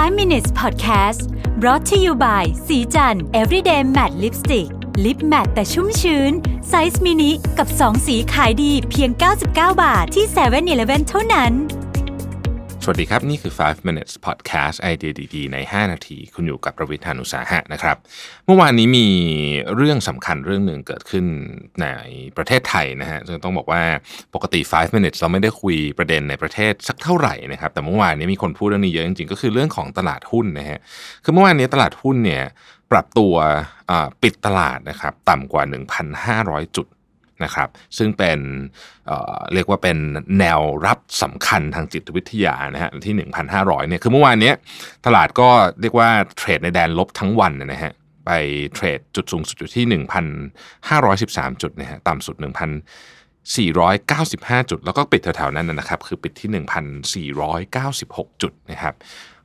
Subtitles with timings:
[0.00, 1.20] 5 minutes podcast
[1.60, 4.68] brought to you by ศรีจันทร์ everyday matte lipstick
[5.04, 6.32] lip matte แต่ชุ่มชื้น
[6.68, 9.46] size mini กับ 2 สีขายดีเพียง 99
[9.82, 11.52] บาทที่7 e เ e ่ e อเท่านั้น
[12.84, 17.96] สวัสดีครับ นี่คือ 5 minutes podcast ไอเดียดีๆ ใน 5 นาที คุณอยู่กับรวิศ หาญอุตสาหะนะครับ
[18.46, 19.08] เมื่อวานนี้มี
[19.76, 21.24] เรื่องสำคัญเรื่องหนึ่งเกิดขึ้น
[21.80, 21.86] ใน
[22.36, 23.82] ประเทศไทยนะฮะซึ่งต้องบอกว่า
[24.34, 30.78] ปกติ 5 minutes เราไม่ได้คุยประเด็นในประเทศสักเท่าไหร่นะครับ แต่เมื่อวานนี้มีคนพูดเรื่องนี้เยอะจริงๆ ก็คือเรื่องของตลาดหุ้นนะฮะ
[31.24, 32.44] คือเมื่อวานนี้ตลาดหุ้นเนี่ย
[32.90, 33.34] ปรับตัว
[34.22, 35.64] ปิดตลาดนะครับต่ำกว่า
[36.20, 36.86] 1,500 จุด
[37.44, 37.68] นะครับ
[37.98, 38.38] ซึ่งเป็น
[39.06, 39.98] เเรียกว่าเป็น
[40.38, 44.52] แนวรับสำคัญทางจิตวิทยานะฮะที่ 1,500เนี่ยคือเมื่อวานนี้
[45.06, 45.48] ตลาดก็
[45.80, 47.92] เรียกว่าเทรดในแดนลบทั้งวันนะฮะ
[48.26, 48.30] ไป
[48.74, 49.84] เทรดจุดสูงสุดอยู่ที่
[50.62, 52.36] 1,513 จุดนะฮะต่ำสุด
[53.56, 56.50] 495 จุด แล้วก็ปิดแถวๆนั้นนะครับ คือปิดที่
[57.66, 58.94] 1,496 จุดนะครับ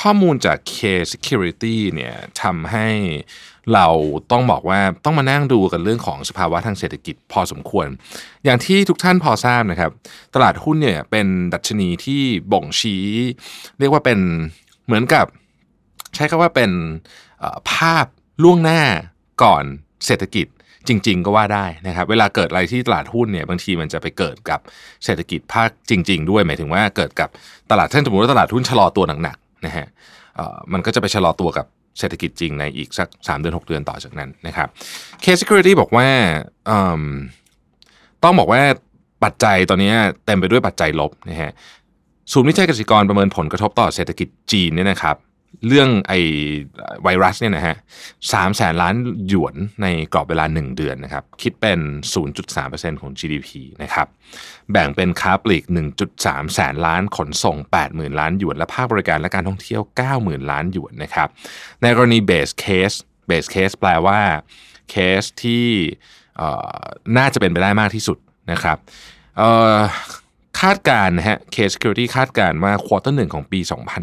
[0.00, 0.76] ข้อมูลจาก K
[1.12, 2.88] Security เนี่ยทำให้
[3.74, 3.86] เรา
[4.32, 7.86] ต้องบอกว่าต้องมานั่งดูกันเรื่องของสภาวะทางเศรษฐกิจพอสมควร
[8.44, 9.90] อย่างที่ทุกท่านพอทราบนะครับ
[10.34, 13.06] ตลาดหุ้นเนี่ยเป็นดัชนีที่บ่งชี้
[13.78, 14.18] เรียกว่าเป็น
[14.86, 15.26] เหมือนกับ
[16.14, 16.70] ใช้คำว่าเป็น
[17.72, 18.06] ภาพ
[18.42, 18.82] ล่วงหน้า
[19.42, 19.64] ก่อน
[20.06, 20.46] เศรษฐกิจ
[20.88, 24.60] จริง ๆ ก็ว่าได้นะครับเวลาเกิดอะไรที่ตลาดหุ้นเนี่ยบางทีมันจะไปเกิดกับ
[25.04, 27.28] เศรษฐกิจภาคจริง ๆ ด้วยหมายถึงว่าเกิดกับ
[27.70, 29.86] ตลาดเช่นสมมติว่าตลาดหุ้นชะลอตัวหนักๆนะฮะ
[30.72, 31.66] มันก็จะไปชะลอตัวกับ
[31.98, 34.68] เศรษฐกิจจริงในอีกสัก 3 เดือน 6 เดือนต่อจากนั้นนะครับ
[35.22, 36.06] เคส Security บอกว่า
[38.22, 38.60] ต้องบอกว่า
[39.24, 39.92] ปัจจัยตอนนี้
[40.26, 41.50] เต็มไปด้วยปัจจัยลบนะฮะ
[42.32, 45.16] ศูนย์วิจัยเกษตรกรประเมินผลกระทบต่อเศรษฐกิจจีนเนี่ยนะครับ
[45.68, 46.12] เรื่องไอ
[47.02, 47.76] ไวรัสเนี่ยนะฮะ
[48.32, 48.94] สามแสนล้าน
[49.28, 51.80] หยวนในกรอบเวลา 1 เดือนนะครับ คิดเป็น
[52.36, 53.48] 0.3%ของ GDP
[53.82, 54.06] นะครับ
[54.72, 55.64] แบ่งเป็นค้าปลีก
[56.08, 57.56] 1.3 แสนล้าน ขนส่ง
[57.88, 59.82] 80,000 ล้านหยวน และภาคบริการและการท่องเที่ยว
[60.16, 61.28] 90,000 ล้านหยวนนะครับ
[61.82, 62.96] ในกรณี base case
[63.30, 64.20] base case แปลว่า
[64.90, 65.66] เคสที่
[67.16, 68.18] น่าจะเป็นไปได้มากที่สุด
[68.52, 68.78] นะครับ
[70.60, 73.60] คาดการณ์นะฮะ K Security คาดการณ์ว่า quarter หนึ่งของปี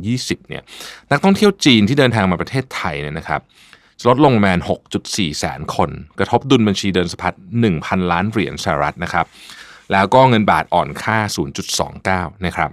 [0.00, 0.62] 2020 เนี่ย
[1.10, 3.40] นักท่องเที่ยวจีนที่เดินทางมาประเทศไทยเนี่ยนะครับ
[4.06, 4.58] ลดลงประมาณ
[4.98, 7.34] 6.4 แสนคน กระทบดุลบัญชีเดินสะพัด
[7.72, 9.26] 1,000 ล้านเหรียญสหรัฐนะครับ
[9.92, 11.18] แล้วก็เงินบาทอ่อนค่า
[11.82, 12.70] 0.29 นะครับ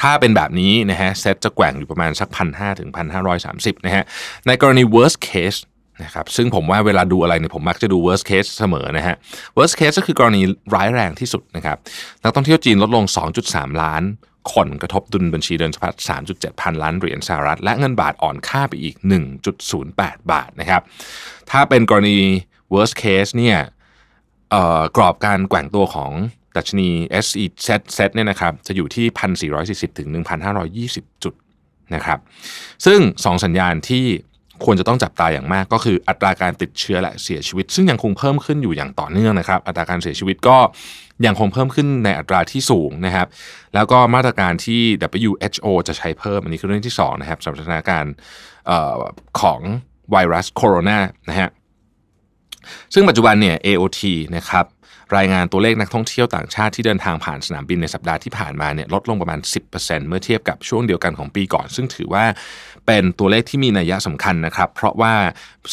[0.00, 4.04] ถ้าเป็นแบบนี้นะฮะเซ็ตจะแกว่งอยู่ประมาณสักพันห้าถึงพันห้าร้อยสามสิบนะฮะ
[4.46, 5.58] ในกรณี worst case
[6.02, 9.16] นะครับซึ่งผมว่าเวลาดูอะไรเนี่ยผมมักจะดู worst case เสมอนะฮะ
[9.56, 10.42] worst case ก็คือกรณี
[10.74, 11.76] ร้ายแรงที่สุดนะครับ
[12.22, 13.04] นักท่องเที่ยวจีนลดลง
[13.44, 14.02] 2.3 ล้าน
[14.54, 15.94] คนกระทบดุลบัญชีเดินสะพัด
[16.28, 18.94] 3.7 พันล้านเหรียญสหรัฐ และเงินบาทอ่อนค่าไปอีก
[19.62, 20.82] 1.08 บาทนะครับ
[21.50, 22.18] ถ้าเป็นกรณี
[22.74, 23.58] worst case เนี่ย
[24.96, 26.12] กรอบการแกว่งตัวของ
[26.56, 26.88] ดัชนี
[27.24, 29.06] SE set set เนี่ยนะครับจะอยู่ที่
[29.90, 30.08] 1,440 ถึง
[30.66, 31.34] 1,520 จุด
[31.94, 32.18] นะครับ
[32.86, 34.06] ซึ่ง 2 สัญญาณที่
[34.64, 40.58] ควรจะต้องจับตาอย่างมากก็คืออัตราการติดเชื้อและเสียชีวิต ซึ่งยังคงเพิ่มขึ้นอยู่อย่างต่อเนื่องนะครับ อัตราการเสียชีวิตก็
[41.26, 43.26] ยังคงเพิ่มขึ้นในอัตราที่สูงนะครับ
[43.74, 44.82] แล้วก็มาตรการที่
[45.20, 48.14] WHO จะใช้เพิ่มอันนี้คือเรื่องที่2นะครับสำหรับสถานการณ์
[49.40, 49.60] ของ
[50.10, 50.98] ไวรัสโคโรนา
[51.28, 51.48] นะฮะ
[52.94, 54.00] ซึ่งปัจจุบันเนี่ย AOT
[54.36, 54.64] นะครับ
[55.16, 59.40] รายงานตัวเลขนักท่องเที่ยวต่างชาติที่เดินทางผ่านสนามบินในสัปดาห์ที่ผ่านมาเนี่ยลดลงประมาณ
[59.74, 62.24] 10%เมื่อเทียบกับช่วงเดียวกันของปีก่อน ซึ่งถือว่า
[62.86, 65.14] เป็นตัวเลขที่มีนัยสำคัญนะครับ เพราะว่า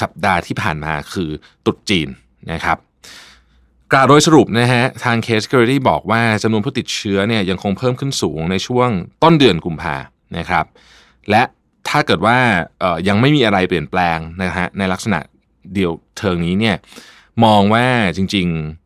[0.02, 1.30] สัปดาห์ที่ผ่านมาคือ
[1.66, 2.10] ตุดจีน
[2.52, 2.78] นะครับ
[3.94, 8.90] กล่าวโดยสรุปนะฮะทาง Case Security บอกว่าจำนวนผู้ติดเชื้อเนี่ยยังคงเพิ่มขึ้นสูงในช่วง
[9.24, 9.96] ต้นเดือนกุมภา
[10.38, 10.66] นะครับ
[11.30, 11.44] และ
[11.90, 12.38] ถ้าเกิดว่า
[13.08, 15.20] ยังไม่มีอะไรเปลี่ยนแปลงนะฮะในลักษณะ
[15.74, 16.76] เดียวเทิงนี้เนี่ย
[17.44, 17.86] มองว่า
[18.18, 18.81] จริงๆ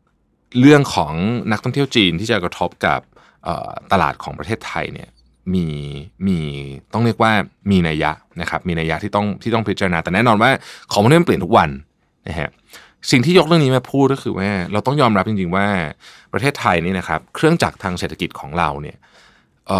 [0.60, 1.12] เรื่องของ
[1.52, 3.00] นักท่องเที่ยวจีนที่จะกระทบกับ
[3.92, 5.08] ตลาดของประเทศไทยเนี่ย
[5.54, 5.66] มี
[6.26, 6.38] มี
[6.92, 7.32] ต้องเรียกว่า
[7.70, 10.50] มีนัยยะนะครับมีนัยยะที่ต้องที่ต้องพิจารณา แต่แน่นอนว่า
[10.92, 11.70] ของมันเปลี่ยนทุกวัน
[12.28, 12.50] นะฮะ
[13.10, 15.66] สิ่งที่ยกเรื่องนี้มาพูดก็คือว่าเราต้องยอมรับจริง ๆ ว่า
[16.32, 18.96] ประเทศไทยนี่นะครับ เครื่องจักรทางเศรษฐกิจของเราเนี่ย
[19.68, 19.70] เ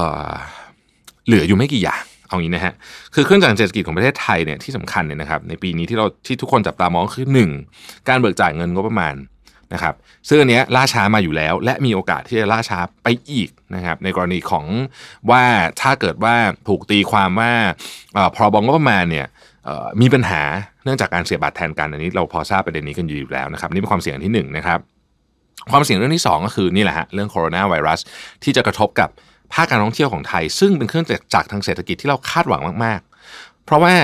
[1.26, 2.74] เหลืออยู่ไม่กี่อย่างเอางี้นะฮะ
[3.14, 7.50] คือเครื่องจักรเศรษฐกิจของประเทศไทยเนี่ยที่สำคัญเนี่ยนะครับในปีนี้ที่เราที่ทุกคนจับตามองคือหนึ่ง
[8.08, 9.14] การเบิกจ่ายเงินงบประมาณ
[9.72, 9.94] นะครับ
[10.28, 14.64] ซึ่งอันนี้ล่าช้ามาอยู่แล้ว และมีโอกาสที่จะล่าช้าไปอีกนะครับในกรณีของ
[15.30, 15.44] ว่า
[15.80, 16.34] ถ้าเกิดว่า
[16.68, 17.52] ถูกตีความว่า
[18.34, 19.26] พรบงบประมาณเนี่ย
[20.00, 20.42] มีปัญหา
[20.84, 24.78] เนื่องจากการเสียบัตรแทนกันอันนี้เราพอทราบประเด็นนี้กันอยู่แล้วนะครับนี่เป็นความเสี่ยงที่1นนะครับ
[25.72, 28.00] ความเสี่ยงเรื่องที่ 2 ก็คือนี่แหละฮะเรื่องโคโรนาไวรัส
[28.44, 29.08] ที่จะกระทบกับ
[29.52, 33.00] ภาคการท่องเที่ยวของไทย ซึ่งเป็นเครื่องจักรทางเศรษฐกิจที่เราคาดหวังมาก
[33.32, 33.94] ๆ เพราะว่า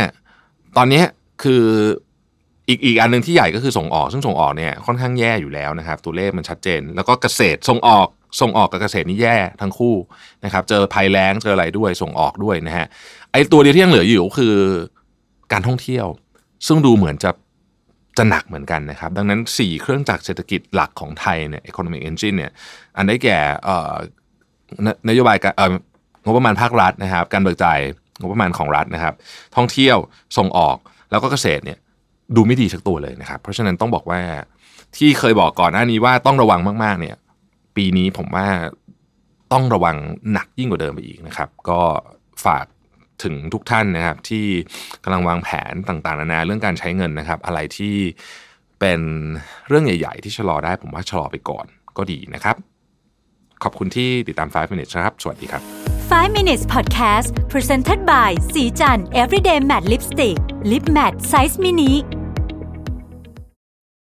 [0.76, 1.02] ตอนนี้
[1.42, 1.64] คือ
[2.68, 8.06] อีกอีกอันหนึ่งที่ใหญ่ก็คือส่งออก ซึ่งส่งออกเนี่ยค่อนข้างแย่อยู่แล้วนะครับ ตัวเลขมันชัดเจน แล้วก็เกษตรส่งออก
[8.40, 9.94] ส่งออกกับเกษตรนี่แย่ทั้งคู่
[10.44, 12.86] นะครับเจอภัยแล้งเจออะไรด้วยส่งออกด้วยนะฮะ
[13.32, 14.56] ไอตัวเดียวที่ยังเหลืออยู่ก็คือ
[15.52, 16.06] การท่องเที่ยว
[16.66, 17.30] ซึ่งดูเหมือนจะ
[18.18, 22.52] จะหนักเหมือนกันนะครับ ดังนั้น 4 เครื่องจักรเศรษฐกิจหลักของไทยเนี่ย economic engine เนี่ย
[22.96, 23.94] อันได้แก่เอ่อ
[25.08, 25.70] นโยบายการเอ่อ
[26.24, 27.78] งบประมาณภาครัฐนะครับ การเบิกจ่าย
[28.20, 29.14] งบประมาณของรัฐนะครับ
[29.56, 29.96] ท่องเที่ยว
[30.36, 30.76] ส่งออก
[31.10, 31.78] แล้วก็เกษตรเนี่ย
[32.36, 34.20] ดูไม่ดีสักตัวเลยนะครับ เพราะฉะนั้นต้องบอกว่า
[34.96, 37.16] ที่เคยบอกก่อนหน้านี้ว่าต้องระวังมาก ๆ เนี่ย
[37.76, 38.46] ปีนี้ผมว่า
[39.52, 39.96] ต้องระวัง
[40.32, 41.80] หนักยิ่งกว่าเดิมไปอีกนะครับ ก็
[42.44, 42.64] ฝาก
[43.22, 44.44] ถึงทุกท่านนะครับ ที่
[45.04, 47.94] กำลังวางแผนต่างๆนานาเรื่องการใช้เงินนะครับ อะไรที่
[48.80, 49.00] เป็น
[49.68, 52.56] เรื่องใหญ่ ๆ ที่ชะลอได้ผมว่าชะลอไปก่อนก็ดีนะครับ
[53.62, 55.62] ขอบคุณที่ติดตาม 5 minutes นะครับ สวัสดีครับ
[56.10, 60.36] 5 minutes podcast presented by สีจัน everyday matte lipstick
[60.70, 61.92] lip matte size mini